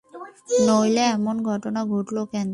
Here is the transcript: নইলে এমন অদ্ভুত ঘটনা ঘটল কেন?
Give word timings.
নইলে 0.59 1.03
এমন 1.15 1.35
অদ্ভুত 1.35 1.49
ঘটনা 1.49 1.81
ঘটল 1.91 2.17
কেন? 2.31 2.49